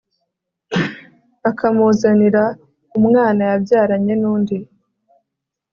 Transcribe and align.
akamuzanira 1.49 2.43
umwana 2.97 3.41
yabyaranye 3.49 4.13
n'undi 4.21 4.57